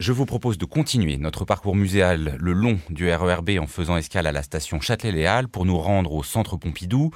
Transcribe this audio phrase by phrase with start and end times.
[0.00, 4.28] Je vous propose de continuer notre parcours muséal le long du RERB en faisant escale
[4.28, 7.10] à la station Châtelet-Léal pour nous rendre au centre Pompidou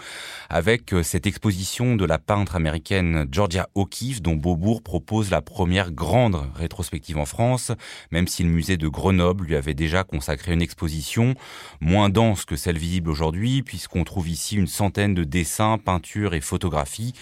[0.48, 5.92] avec euh, cette exposition de la peintre américaine Georgia O'Keeffe dont Beaubourg propose la première
[5.92, 7.70] grande rétrospective en France,
[8.10, 11.36] même si le musée de Grenoble lui avait déjà consacré une exposition
[11.80, 16.40] moins dense que celle visible aujourd'hui puisqu'on trouve ici une centaine de dessins, peintures et
[16.40, 17.12] photographies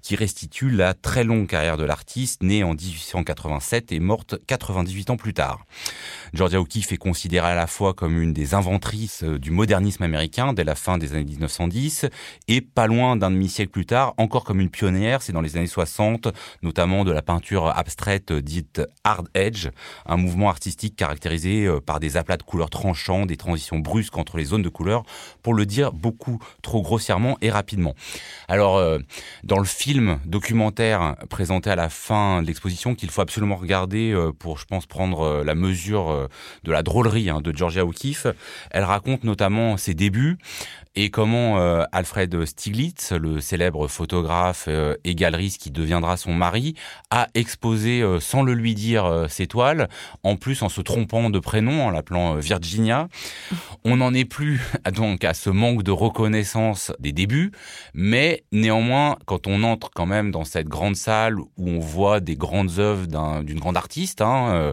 [0.00, 5.34] qui restituent la très longue carrière de l'artiste née en 1887 et morte 98 plus
[5.34, 5.64] tard.
[6.32, 10.52] Georgia O'Keeffe est considérée à la fois comme une des inventrices euh, du modernisme américain
[10.52, 12.06] dès la fin des années 1910
[12.46, 15.66] et pas loin d'un demi-siècle plus tard, encore comme une pionnière, c'est dans les années
[15.66, 16.28] 60,
[16.62, 19.68] notamment de la peinture abstraite dite hard edge,
[20.06, 24.36] un mouvement artistique caractérisé euh, par des aplats de couleurs tranchants, des transitions brusques entre
[24.36, 25.02] les zones de couleurs,
[25.42, 27.94] pour le dire beaucoup trop grossièrement et rapidement.
[28.46, 28.98] Alors, euh,
[29.42, 34.58] dans le film documentaire présenté à la fin de l'exposition, qu'il faut absolument regarder pour,
[34.58, 36.28] je pense, prendre euh, la mesure euh,
[36.64, 38.26] de la drôlerie hein, de Georgia O'Keeffe.
[38.70, 40.36] Elle raconte notamment ses débuts
[40.96, 44.68] et comment euh, Alfred Stieglitz, le célèbre photographe
[45.04, 46.74] et galeriste qui deviendra son mari,
[47.10, 49.88] a exposé sans le lui dire ses toiles,
[50.24, 53.06] en plus en se trompant de prénom, en l'appelant Virginia.
[53.84, 54.60] On n'en est plus
[54.92, 57.52] donc à ce manque de reconnaissance des débuts,
[57.94, 62.34] mais néanmoins, quand on entre quand même dans cette grande salle où on voit des
[62.34, 63.06] grandes œuvres
[63.42, 64.72] d'une grande artiste, hein,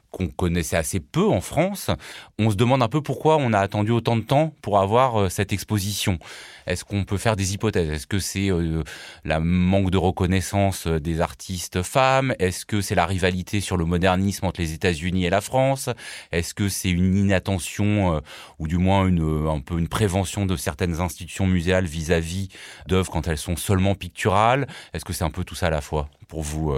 [0.11, 1.89] qu'on connaissait assez peu en France,
[2.37, 5.29] on se demande un peu pourquoi on a attendu autant de temps pour avoir euh,
[5.29, 6.19] cette exposition.
[6.67, 7.89] Est-ce qu'on peut faire des hypothèses?
[7.89, 8.83] Est-ce que c'est euh,
[9.23, 12.35] la manque de reconnaissance euh, des artistes femmes?
[12.39, 15.89] Est-ce que c'est la rivalité sur le modernisme entre les États-Unis et la France?
[16.31, 18.21] Est-ce que c'est une inattention
[18.59, 22.49] ou du moins une, un peu une prévention de certaines institutions muséales vis-à-vis
[22.87, 24.67] d'œuvres quand elles sont seulement picturales?
[24.93, 26.73] Est-ce que c'est un peu tout ça à la fois pour vous,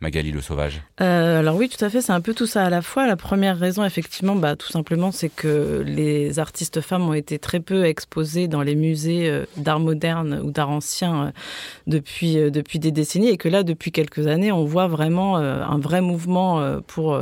[0.00, 0.82] Magali Le Sauvage?
[0.98, 3.06] Alors oui, tout à fait, c'est un peu tout ça la fois.
[3.06, 7.60] La première raison, effectivement, bah, tout simplement, c'est que les artistes femmes ont été très
[7.60, 11.30] peu exposées dans les musées euh, d'art moderne ou d'art ancien euh,
[11.86, 15.78] depuis, euh, depuis des décennies et que là, depuis quelques années, on voit vraiment un
[15.78, 17.18] vrai mouvement pour,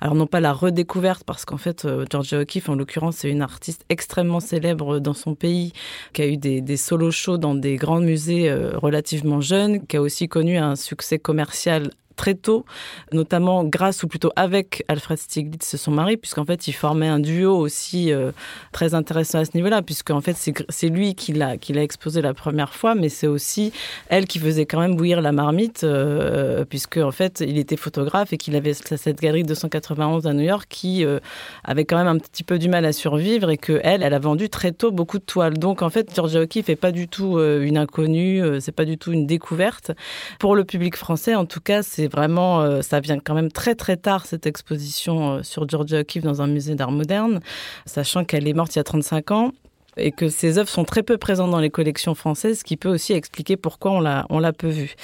[0.00, 3.84] alors non pas la redécouverte, parce qu'en fait, Georgia O'Keeffe, en l'occurrence, c'est une artiste
[3.88, 5.72] extrêmement célèbre dans son pays,
[6.12, 10.02] qui a eu des, des solo shows dans des grands musées relativement jeunes, qui a
[10.02, 12.66] aussi connu un succès commercial très tôt,
[13.14, 17.56] notamment grâce ou plutôt avec Alfred Stieglitz, son mari, puisqu'en fait, il formait un duo
[17.56, 18.30] aussi euh,
[18.72, 20.36] très intéressant à ce niveau-là, puisqu'en fait,
[20.68, 23.72] c'est lui qui l'a exposé la première fois, mais c'est aussi
[24.10, 28.34] elle qui faisait quand même bouillir la marmite, euh, puisque en fait, il était photographe
[28.34, 31.20] et qu'il avait cette galerie 291 à New York qui euh,
[31.64, 34.18] avait quand même un petit peu du mal à survivre et que elle, elle a
[34.18, 35.56] vendu très tôt beaucoup de toiles.
[35.56, 39.10] Donc en fait, Georgia O'Keeffe n'est pas du tout une inconnue, c'est pas du tout
[39.10, 39.92] une découverte.
[40.38, 43.74] Pour le public français, en tout cas, c'est vraiment, euh, ça vient quand même très
[43.74, 47.40] très tard cette exposition euh, sur Georgia O'Keeffe dans un musée d'art moderne,
[47.86, 49.52] sachant qu'elle est morte il y a 35 ans
[49.96, 52.88] et que ses œuvres sont très peu présentes dans les collections françaises, ce qui peut
[52.88, 54.94] aussi expliquer pourquoi on l'a, on l'a peu vue.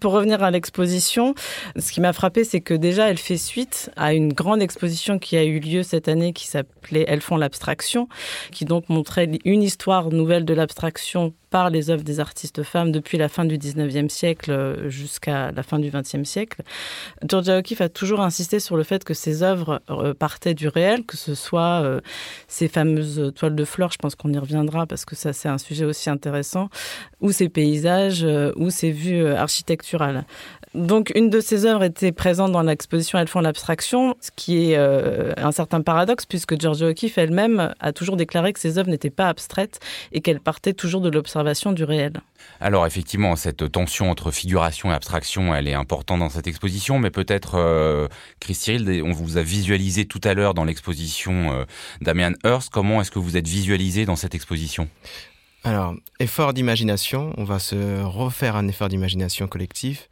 [0.00, 1.34] Pour revenir à l'exposition,
[1.76, 5.36] ce qui m'a frappé, c'est que déjà, elle fait suite à une grande exposition qui
[5.36, 8.08] a eu lieu cette année qui s'appelait Elles font l'abstraction,
[8.52, 13.16] qui donc montrait une histoire nouvelle de l'abstraction par les œuvres des artistes femmes depuis
[13.16, 16.62] la fin du 19e siècle euh, jusqu'à la fin du 20e siècle.
[17.24, 21.04] Georgia O'Keeffe a toujours insisté sur le fait que ses œuvres euh, partaient du réel,
[21.04, 22.00] que ce soit euh,
[22.48, 25.58] ces fameuses toiles de fleurs, je pense qu'on y reviendra parce que ça c'est un
[25.58, 26.70] sujet aussi intéressant,
[27.20, 28.26] ou ces paysages,
[28.56, 30.26] ou ces vues architecturales.
[30.74, 34.76] Donc, une de ces œuvres était présente dans l'exposition Elles font l'abstraction, ce qui est
[34.76, 39.10] euh, un certain paradoxe, puisque Georgia O'Keeffe elle-même a toujours déclaré que ses œuvres n'étaient
[39.10, 39.78] pas abstraites
[40.10, 42.14] et qu'elles partaient toujours de l'observation du réel.
[42.60, 47.10] Alors, effectivement, cette tension entre figuration et abstraction, elle est importante dans cette exposition, mais
[47.10, 48.08] peut-être, euh,
[48.40, 51.64] Chris Cyril, on vous a visualisé tout à l'heure dans l'exposition euh,
[52.00, 52.70] Damian Hirst.
[52.70, 54.88] Comment est-ce que vous êtes visualisé dans cette exposition?
[55.62, 60.10] Alors, effort d'imagination, on va se refaire un effort d'imagination collectif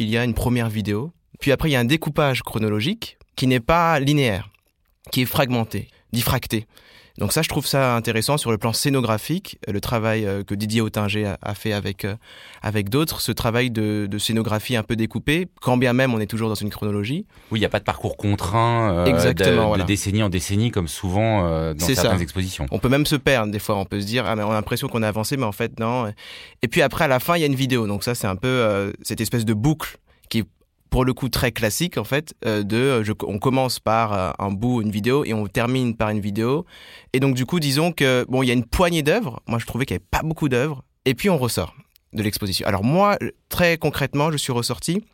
[0.00, 3.46] il y a une première vidéo, puis après il y a un découpage chronologique qui
[3.46, 4.48] n'est pas linéaire,
[5.12, 6.66] qui est fragmenté, diffracté.
[7.20, 10.80] Donc ça, je trouve ça intéressant sur le plan scénographique, le travail euh, que Didier
[10.80, 12.16] Autinger a fait avec, euh,
[12.62, 16.48] avec d'autres, ce travail de, scénographie un peu découpé, quand bien même on est toujours
[16.48, 17.26] dans une chronologie.
[17.50, 20.88] Oui, il n'y a pas de parcours contraint euh, Exactement, de, décennie en décennie, comme
[20.88, 22.66] souvent dans certaines expositions.
[22.70, 24.54] On peut même se perdre des fois, on peut se dire, ah, mais on a
[24.54, 26.10] l'impression qu'on a avancé, mais en fait non.
[26.62, 28.36] Et puis après, à la fin, il y a une vidéo, donc ça c'est un
[28.36, 29.98] peu cette espèce de boucle
[30.90, 34.50] pour le coup très classique en fait euh, de euh, on commence par euh, un
[34.50, 36.66] bout une vidéo et on termine par une vidéo.
[37.12, 39.40] Et donc du coup disons que bon il y a une poignée d'œuvres.
[39.46, 40.84] Moi je trouvais qu'il n'y avait pas beaucoup d'œuvres.
[41.06, 41.74] Et puis on ressort
[42.12, 42.66] de l'exposition.
[42.66, 43.16] Alors moi,
[43.48, 45.04] très concrètement, je suis ressorti,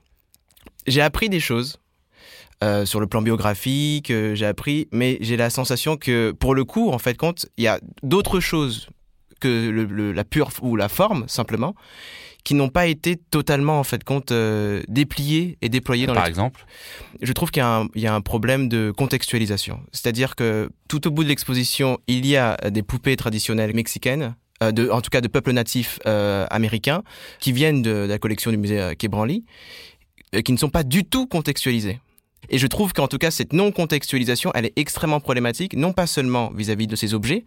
[0.86, 1.78] j'ai appris des choses
[2.86, 6.98] sur le plan biographique, j'ai appris, mais j'ai la sensation que pour le coup, en
[6.98, 8.88] fait, compte, il y a d'autres choses
[9.40, 11.74] que la pure ou la forme simplement
[12.46, 16.64] qui n'ont pas été totalement en fait compte euh, dépliées et déployées dans Par exemple
[17.20, 17.64] Je trouve qu'il
[17.96, 19.80] y, y, a un problème de contextualisation.
[19.90, 24.70] C'est-à-dire que tout au bout de l'exposition, il y a des poupées traditionnelles mexicaines euh,
[24.70, 27.02] de, en tout cas de peuples natifs euh, américains,
[27.40, 29.44] qui viennent de, de, la collection du musée euh, Quai Branly,
[30.36, 31.98] euh, qui ne sont pas du tout contextualisés.
[32.48, 36.52] Et je trouve qu'en tout cas, cette non-contextualisation, elle est extrêmement problématique, non pas seulement
[36.54, 37.44] vis-à-vis -vis de ces objets,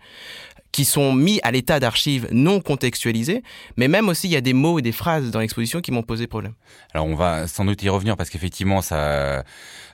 [0.72, 3.44] qui sont mis à l'état d'archives non contextualisées,
[3.78, 6.04] mais même aussi il y a des mots et des phrases dans l'exposition qui m'ont
[6.04, 6.54] posé problème.
[6.94, 9.44] Alors on va sans doute y revenir parce qu'effectivement ça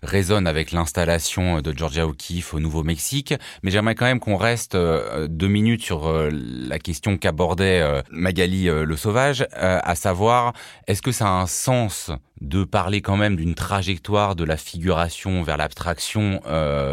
[0.03, 3.33] résonne avec l'installation de Georgia O'Keeffe au Nouveau-Mexique,
[3.63, 8.01] mais j'aimerais quand même qu'on reste euh, deux minutes sur euh, la question qu'abordait euh,
[8.11, 10.53] Magali Le Sauvage, à savoir
[10.87, 12.11] est-ce que ça a un sens
[12.41, 16.41] de parler quand même d'une trajectoire de la figuration vers l'abstraction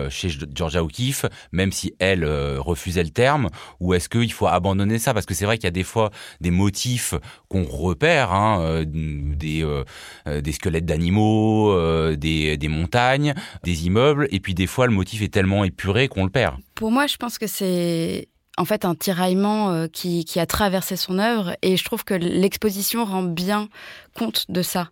[0.08, 2.24] chez Georgia O'Keeffe, même si elle
[2.58, 3.48] refusait le terme,
[3.82, 5.12] ou est-ce qu'il faut abandonner ça?
[5.12, 7.14] Parce que c'est vrai qu'il y a des fois des motifs
[7.48, 13.34] qu'on repère, hein, euh, des, euh, des squelettes d'animaux, euh, des, montagnes,
[13.64, 16.56] des immeubles, et puis des fois le motif est tellement épuré qu'on le perd.
[16.76, 21.18] Pour moi, je pense que c'est en fait un tiraillement euh, qui, a traversé son
[21.18, 23.68] œuvre et je trouve que l'exposition rend bien
[24.14, 24.88] compte de ça.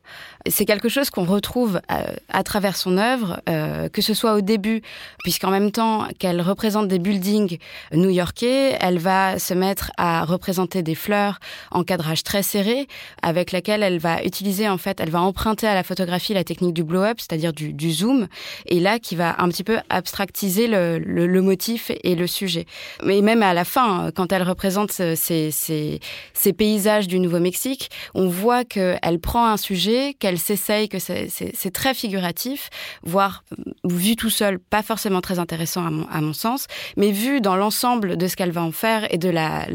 [0.48, 4.40] C'est quelque chose qu'on retrouve à, à, travers son œuvre, euh, que ce soit au
[4.40, 4.82] début,
[5.22, 7.58] puisqu'en même temps qu'elle représente des buildings
[7.92, 11.38] new-yorkais, elle va se mettre à représenter des fleurs
[11.70, 12.88] en cadrage très serré,
[13.22, 16.74] avec laquelle elle va utiliser en fait, elle va emprunter à la photographie la technique
[16.74, 18.28] du blow-up, c'est-à-dire du, zoom,
[18.66, 22.66] et là qui va un petit peu abstractiser le, le, motif et le sujet.
[23.04, 26.00] Mais même à la fin, quand elle représente ces, ces,
[26.32, 31.94] ces paysages du Nouveau-Mexique, on voit qu'elle prend un sujet, qu'elle s'essaye, que c'est très
[31.94, 32.70] figuratif,
[33.02, 33.44] voire
[33.84, 36.66] vu tout seul, pas forcément très intéressant à mon, sens,
[36.96, 39.66] mais vu dans l'ensemble de ce qu'elle va en faire et de la,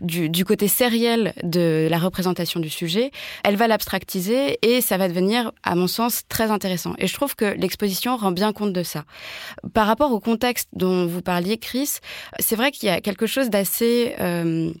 [0.00, 3.10] du, du côté sériel de la représentation du sujet,
[3.44, 6.94] elle va l'abstractiser et ça va devenir, à mon sens, très intéressant.
[6.98, 9.04] Et je trouve que l'exposition rend bien compte de ça.
[9.72, 11.98] Par rapport au contexte dont vous parliez, Chris,
[12.38, 14.72] c'est vrai qu'il y a quelque chose d'assez euh,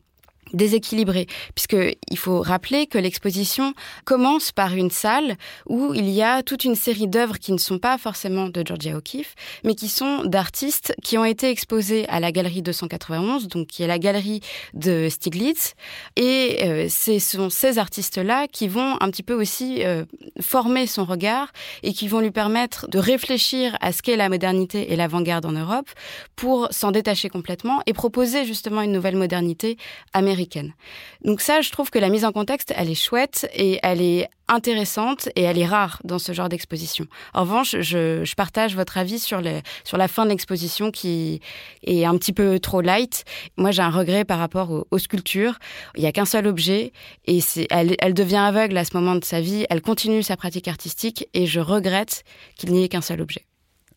[0.52, 6.64] déséquilibré, puisqu'il faut rappeler que l'exposition commence par une salle où il y a toute
[6.64, 9.34] une série d'œuvres qui ne sont pas forcément de Georgia O'Keeffe,
[9.64, 13.86] mais qui sont d'artistes qui ont été exposés à la galerie 291, donc qui est
[13.86, 14.40] la galerie
[14.74, 15.74] de Stiglitz,
[16.16, 20.04] et euh, ce sont ces artistes-là qui vont un petit peu aussi euh,
[20.40, 21.52] former son regard
[21.82, 25.52] et qui vont lui permettre de réfléchir à ce qu'est la modernité et l'avant-garde en
[25.52, 25.88] Europe
[26.36, 29.76] pour s'en détacher complètement et proposer justement une nouvelle modernité
[30.12, 30.41] américaine
[31.24, 34.28] Donc ça, je trouve que la mise en contexte, elle est chouette et elle est
[34.48, 37.06] intéressante et elle est rare dans ce genre d'exposition.
[37.32, 41.40] En revanche, je, partage votre avis sur, la fin de l'exposition qui
[41.84, 43.24] est un petit peu trop light.
[43.56, 45.58] Moi, j'ai un regret par rapport aux, sculptures.
[45.96, 46.92] Il n'y a qu'un seul objet
[47.26, 47.40] et
[47.70, 49.66] elle devient aveugle à ce moment de sa vie.
[49.70, 52.24] Elle continue sa pratique artistique et je regrette
[52.56, 53.46] qu'il n'y ait qu'un seul objet.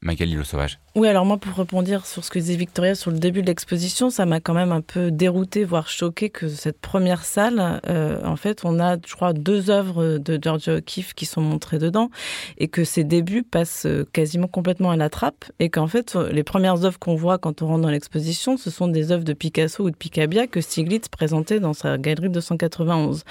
[0.06, 0.80] Magali Le Sauvage.
[0.96, 4.10] Oui, alors moi, pour répondre sur ce que disait Victoria sur le début de l'exposition,
[4.10, 8.38] ça m'a quand même un peu dérouté, voire choqué que cette première salle, euh, en
[8.38, 12.12] fait, on a, je crois, deux œuvres de Georgia O'Keeffe qui sont montrées dedans,
[12.58, 16.86] et que ces débuts passent quasiment complètement à la trappe, et qu'en fait, les premières
[16.86, 19.90] œuvres qu'on voit quand on rentre dans l'exposition, ce sont des œuvres de Picasso ou
[19.90, 23.24] de Picabia que Stiglitz présentait dans sa galerie de 291.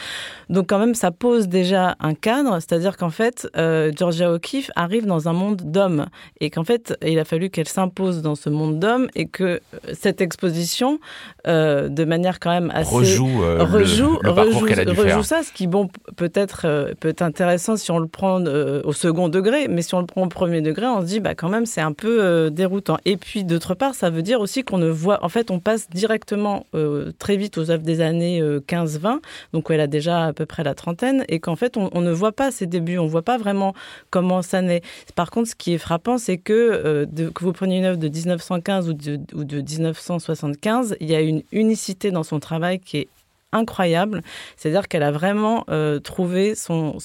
[0.50, 5.06] Donc quand même, ça pose déjà un cadre, c'est-à-dire qu'en fait, euh, Georgia O'Keeffe arrive
[5.06, 6.06] dans un monde d'hommes,
[6.40, 9.60] et qu'en fait, il a fallu qu'elle s'impose dans ce monde d'hommes et que
[9.92, 10.98] cette exposition,
[11.46, 14.66] euh, de manière quand même assez rejoue, euh, rejoue, le, le rejoue,
[15.02, 18.80] rejoue ça, ce qui bon peut-être euh, peut être intéressant si on le prend euh,
[18.84, 21.34] au second degré, mais si on le prend au premier degré, on se dit bah
[21.34, 22.98] quand même c'est un peu euh, déroutant.
[23.04, 25.88] Et puis d'autre part, ça veut dire aussi qu'on ne voit, en fait, on passe
[25.90, 29.18] directement euh, très vite aux œuvres des années 15-20,
[29.52, 32.00] donc où elle a déjà à peu près la trentaine, et qu'en fait on, on,
[32.00, 33.74] ne voit pas ses débuts, on voit pas vraiment
[34.10, 34.82] comment ça naît.
[35.14, 38.08] Par contre, ce qui est frappant, c'est que euh, que vous preniez une œuvre de
[38.08, 42.98] 1915 ou de, ou de 1975, il y a une unicité dans son travail qui
[42.98, 43.08] est
[43.54, 44.22] incroyable.
[44.56, 46.98] C'est-à-dire qu'elle a vraiment euh, trouvé son,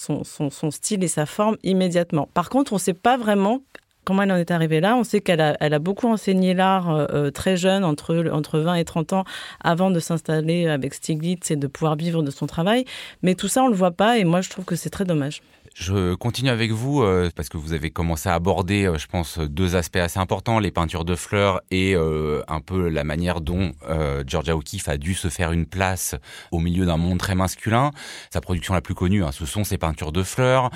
[0.72, 2.28] style et sa forme immédiatement.
[2.34, 3.62] Par contre, on ne sait pas vraiment
[4.04, 4.96] comment elle en est arrivée là.
[4.96, 8.76] On sait qu'elle a, elle a beaucoup enseigné l'art euh, très jeune, entre, entre 20
[8.76, 9.24] et 30 ans,
[9.62, 12.86] avant de s'installer avec Stiglitz et de pouvoir vivre de son travail.
[13.22, 15.06] Mais tout ça, on ne le voit pas et moi, je trouve que c'est très
[15.06, 15.42] dommage.
[15.80, 19.40] Je continue avec vous euh, parce que vous avez commencé à aborder, euh, je pense,
[19.40, 23.72] deux aspects assez importants, les peintures de fleurs et euh, un peu la manière dont
[24.28, 26.16] Georgia O'Keeffe a dû se faire une place
[26.52, 27.92] au milieu d'un monde très masculin.
[28.30, 30.70] Sa production la plus connue, hein, ce sont ses peintures de fleurs,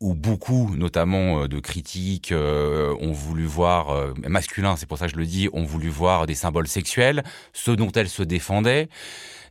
[0.00, 5.26] où beaucoup, notamment de critiques, ont voulu voir, masculin, c'est pour ça que je le
[5.26, 8.88] dis, ont voulu voir des symboles sexuels, ce dont elle se défendait.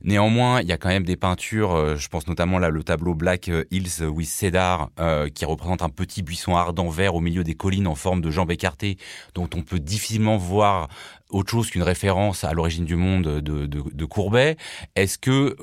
[0.03, 3.15] Néanmoins, il y a quand même des peintures, euh, je pense notamment là le tableau
[3.15, 7.55] Black Hills with Cedar, euh, qui représente un petit buisson ardent vert au milieu des
[7.55, 8.97] collines en forme de jambes écartées,
[9.35, 10.87] dont on peut difficilement voir
[11.29, 14.57] autre chose qu'une référence à l'origine du monde de, de, de Courbet.
[14.95, 15.55] Est-ce que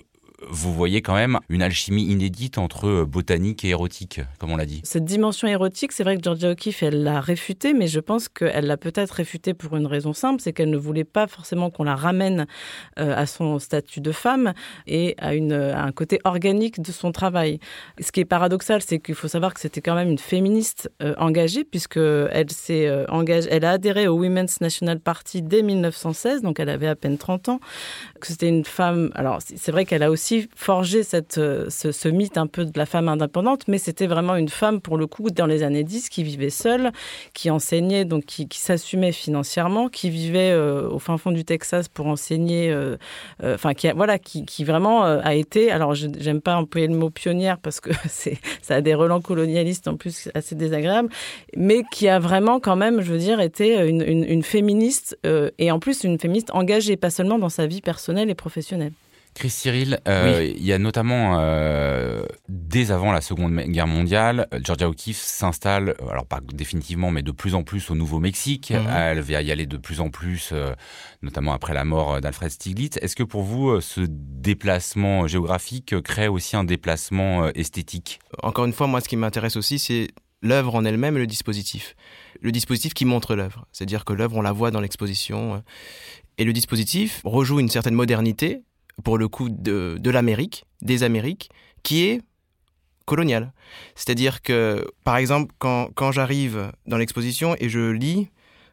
[0.49, 4.67] vous voyez quand même une alchimie inédite entre euh, botanique et érotique, comme on l'a
[4.67, 4.81] dit.
[4.85, 8.67] Cette dimension érotique, c'est vrai que Georgia O'Keeffe, elle l'a réfutée, mais je pense qu'elle
[8.67, 11.97] l'a peut-être réfutée pour une raison simple, c'est qu'elle ne voulait pas forcément qu'on la
[11.97, 12.47] ramène
[12.99, 14.53] euh, à son statut de femme
[14.87, 17.59] et à, une, un côté organique de son travail.
[18.01, 21.15] Ce qui est paradoxal, c'est qu'il faut savoir que c'était quand même une féministe euh,
[21.19, 26.61] engagée, puisque elle s'est engagée, elle a adhéré au Women's National Party dès 1916, donc
[26.61, 27.61] elle avait à peine 30 ans.
[28.23, 29.11] C'était une femme.
[29.15, 32.87] Alors c'est vrai qu'elle a aussi forgé cette, euh, ce, mythe un peu de la
[32.87, 36.23] femme indépendante, mais c'était vraiment une femme, pour le coup, dans les années 10, qui
[36.23, 36.93] vivait seule,
[37.35, 42.07] qui enseignait, donc qui, s'assumait financièrement, qui vivait euh, au fin fond du Texas pour
[42.07, 42.97] enseigner, euh,
[43.43, 47.81] enfin, qui, voilà, qui, vraiment a été, alors j'aime pas employer le mot pionnière parce
[47.81, 47.91] que
[48.63, 51.09] ça a des relents colonialistes en plus assez désagréables,
[51.57, 55.19] mais qui a vraiment quand même, je veux dire, été une féministe
[55.59, 58.93] et en plus une féministe engagée, pas seulement dans sa vie personnelle et professionnelle.
[59.37, 64.89] Chris Cyril, euh, il y a notamment, euh, dès avant la Seconde Guerre mondiale, Georgia
[64.89, 68.71] O'Keeffe s'installe, euh, alors pas définitivement, mais de plus en plus au Nouveau-Mexique.
[68.71, 68.87] Mhm.
[68.89, 70.55] Elle va y aller de plus en plus,
[71.21, 72.97] notamment après la mort d'Alfred Stieglitz.
[73.03, 78.21] Est-ce que pour vous, ce déplacement géographique crée aussi un déplacement esthétique?
[78.43, 80.09] Encore une fois, moi, ce qui m'intéresse aussi, c'est
[80.41, 81.95] l'œuvre en elle-même et le dispositif.
[82.41, 83.67] Le dispositif qui montre l'œuvre.
[83.71, 85.63] C'est-à-dire que l'œuvre, on la voit dans l'exposition.
[86.39, 88.63] Et le dispositif rejoue une certaine modernité
[89.05, 91.51] pour le coup, de, de l'Amérique, des Amériques,
[91.83, 92.23] qui est
[93.05, 93.53] coloniale.
[93.95, 98.29] C'est-à-dire que, par exemple, quand, quand j'arrive dans l'exposition et je lis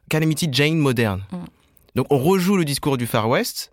[0.09, 1.37] Calamity Jane moderne, mm.
[1.95, 3.72] donc on rejoue le discours du Far West,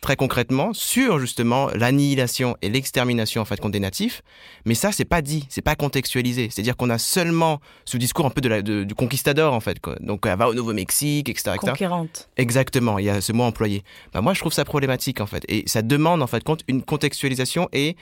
[0.00, 4.22] très concrètement sur justement l'annihilation et l'extermination en fait contre des natifs,
[4.64, 6.48] mais ça c'est pas dit, c'est pas contextualisé.
[6.50, 9.80] C'est-à-dire qu'on a seulement ce discours un peu de la, du conquistador en fait.
[9.80, 9.96] Quoi.
[10.00, 12.28] Donc elle va au Nouveau-Mexique, etc., Conquérante.
[12.36, 13.82] Exactement, il y a ce mot employé.
[14.12, 16.82] Bah, moi je trouve ça problématique en fait, et ça demande en fait compte une
[16.82, 17.96] contextualisation et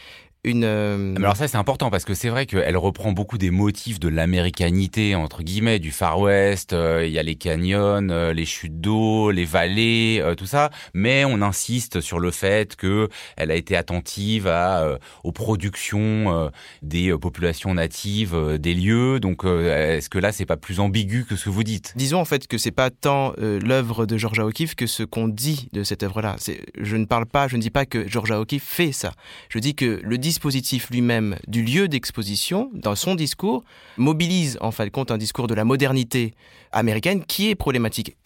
[0.47, 0.65] une.
[0.65, 4.09] Euh, alors ça c'est important parce que c'est vrai qu'elle reprend beaucoup des motifs de
[4.09, 6.73] l'américanité entre guillemets du Far West.
[6.73, 10.71] Euh, il y a les canyons, euh, les chutes d'eau, les vallées, tout ça.
[10.95, 16.51] Mais on insiste sur le fait que elle a été attentive à aux productions
[16.83, 19.19] des populations natives des lieux.
[19.19, 21.93] Donc est-ce que là c'est pas plus ambigu que ce que vous dites?
[21.97, 25.69] Disons en fait que c'est pas tant l'œuvre de Georgia O'Keeffe que ce qu'on dit
[25.73, 26.37] de cette œuvre-là.
[26.79, 29.13] Je ne parle pas, je ne dis pas que Georgia O'Keeffe fait ça.
[29.49, 33.65] Je dis que le dispositif lui-même du lieu d'exposition, dans son discours,
[33.97, 36.35] mobilise en fait compte un discours de la modernité
[36.73, 38.17] américaine qui est problématique,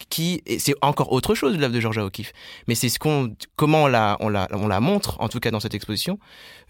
[0.59, 2.33] c'est encore autre chose l'œuvre de Georgia O'Keeffe,
[2.67, 2.89] mais c'est
[3.55, 6.19] comment on la, on la, on la montre en tout cas dans cette exposition.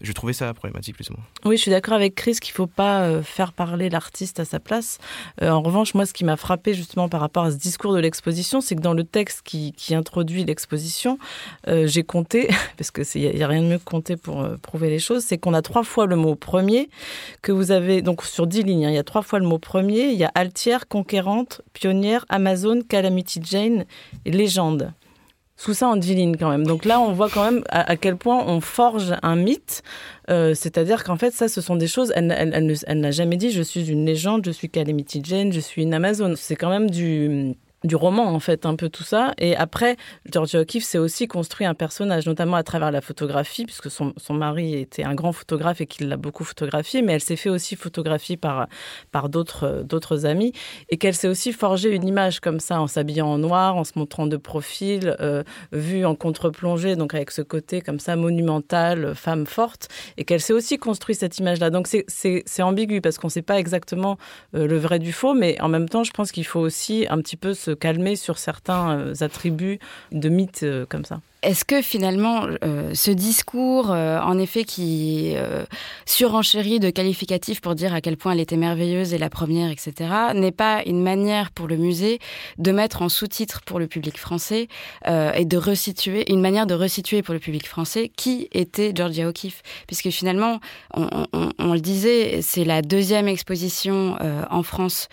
[0.00, 1.24] Je trouvais ça problématique plus ou moins.
[1.44, 4.58] Oui, je suis d'accord avec Chris qu'il faut pas euh, faire parler l'artiste à sa
[4.58, 4.98] place.
[5.42, 8.00] Euh, en revanche, moi, ce qui m'a frappé justement par rapport à ce discours de
[8.00, 11.18] l'exposition, c'est que dans le texte qui, introduit l'exposition,
[11.68, 14.88] euh, j'ai compté, parce que il y, a rien de mieux que compter pour prouver
[14.88, 16.90] les choses, c'est qu'on a trois fois le mot premier,
[17.40, 19.58] que vous avez, donc sur dix lignes, hein, il y a trois fois le mot
[19.58, 23.86] premier, il y a altière, conquérante, pionnière, Amazon, Calamity Jane
[24.26, 24.92] et légende.
[25.56, 26.66] Sous ça en dix lignes quand même.
[26.66, 29.82] Donc là, on voit quand même à, quel point on forge un mythe.
[30.28, 32.12] Euh, c'est-à-dire qu'en fait, ça, ce sont des choses.
[32.14, 32.30] Elle,
[32.86, 35.94] elle n'a jamais dit je suis une légende, je suis Calamity Jane, je suis une
[35.94, 36.34] Amazon.
[36.36, 39.32] C'est quand même du du roman en fait un peu tout ça.
[39.38, 39.96] Et après
[40.30, 44.34] Georgia O'Keeffe s'est aussi construit un personnage notamment à travers la photographie puisque son, son
[44.34, 47.76] mari était un grand photographe et qu'il l'a beaucoup photographié mais elle s'est fait aussi
[47.76, 48.68] photographier par
[49.10, 50.52] par d'autres amis.
[50.90, 53.92] Et qu'elle s'est aussi forgé une image comme ça en s'habillant en noir en se
[53.96, 59.46] montrant de profil euh, vue en contre-plongée donc avec ce côté comme ça monumental femme
[59.46, 59.88] forte.
[60.16, 63.58] Et qu'elle s'est aussi construit cette image là donc c'est ambigu parce qu'on sait pas
[63.58, 64.18] exactement
[64.54, 67.18] euh, le vrai du faux mais en même temps je pense qu'il faut aussi un
[67.18, 69.78] petit peu se calmer sur certains euh, attributs
[70.10, 71.20] de mythes euh, comme ça.
[71.42, 75.64] Est-ce que finalement euh, ce discours, euh, en effet, qui euh,
[76.06, 80.10] surenchérit de qualificatifs pour dire à quel point elle était merveilleuse et la première, etc.,
[80.34, 82.20] n'est pas une manière pour le musée
[82.58, 84.68] de mettre en sous-titre pour le public français
[85.06, 89.62] et de resituer, une manière de resituer pour le public français qui était Georgia O'Keeffe,
[89.86, 90.60] puisque finalement,
[90.94, 94.16] on, le disait, c'est la deuxième exposition
[94.50, 95.08] en France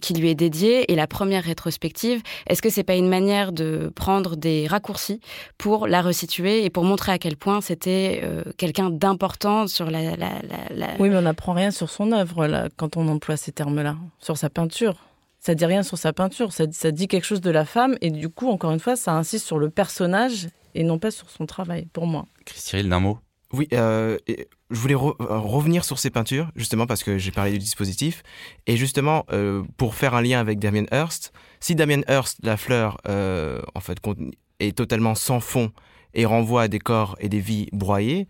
[0.00, 2.22] qui lui est dédiée et la première rétrospective.
[2.46, 5.20] Est-ce que c'est pas une manière de prendre des raccourcis
[5.60, 10.00] pour la resituer et pour montrer à quel point c'était euh, quelqu'un d'important sur la,
[10.98, 14.38] Oui, mais on n'apprend rien sur son œuvre là, quand on emploie ces termes-là, sur
[14.38, 14.96] sa peinture.
[15.38, 18.10] Ça dit rien sur sa peinture, ça, ça dit quelque chose de la femme et
[18.10, 21.44] du coup, encore une fois, ça insiste sur le personnage et non pas sur son
[21.44, 22.24] travail, pour moi.
[22.46, 23.18] Christine, d'un mot?
[23.52, 24.16] Oui, euh,
[24.70, 28.22] je voulais euh, revenir sur ces peintures, justement parce que j'ai parlé du dispositif.
[28.66, 29.26] Et justement,
[29.76, 34.00] pour faire un lien avec Damien Hirst, si Damien Hirst, la fleur, en fait,
[34.60, 35.72] est totalement sans fond
[36.14, 38.28] et renvoie à des corps et des vies broyées,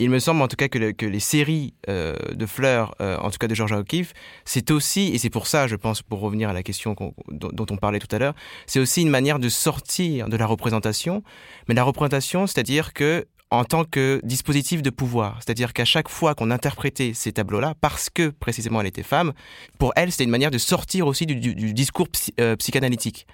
[0.00, 3.30] il me semble en tout cas que, que les séries euh, de fleurs, euh, en
[3.30, 4.12] tout cas de Georgia O'Keeffe,
[4.44, 7.66] c'est aussi, et c'est pour ça, je pense, pour revenir à la question dont, dont,
[7.70, 8.34] on parlait tout à l'heure,
[8.66, 11.22] c'est aussi une manière de sortir de la représentation.
[11.68, 15.38] Mais la représentation, c'est-à-dire que en tant que dispositif de pouvoir.
[15.40, 19.32] C'est-à-dire qu'à chaque fois qu'on interprétait ces tableaux-là, parce que précisément elle était femme,
[19.78, 22.08] pour elle, c'était une manière de sortir aussi du, discours
[22.40, 23.26] euh, psychanalytique.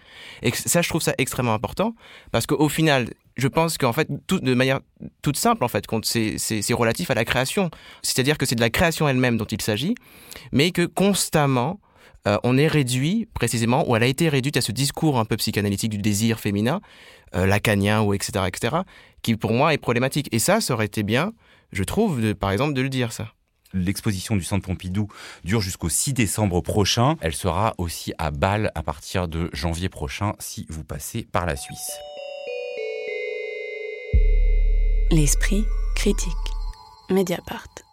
[0.43, 1.95] Et ça, je trouve ça extrêmement important,
[2.33, 4.81] parce qu'au final, je pense qu'en fait, de manière
[5.23, 7.71] toute simple, en fait, c'est relatif à la création.
[8.03, 9.95] C'est-à-dire que c'est de la création elle-même dont il s'agit,
[10.53, 11.81] mais que constamment,
[12.29, 15.37] euh, on est réduit précisément, ou elle a été réduite à ce discours un peu
[15.37, 16.81] psychanalytique du désir féminin,
[17.35, 18.77] euh, lacanien ou etc., etc.,
[19.23, 20.29] qui pour moi est problématique.
[20.33, 21.33] Et ça, ça aurait été bien,
[21.73, 23.33] je trouve, de, par exemple, de le dire ça.
[23.73, 25.09] L'exposition du Centre Pompidou
[25.45, 27.17] dure jusqu'au 6 décembre prochain.
[27.21, 31.57] Elle sera aussi à Bâle à partir de janvier prochain si vous passez par la
[31.57, 31.93] Suisse.
[35.12, 36.33] L'esprit critique.
[37.11, 37.89] Mediapart.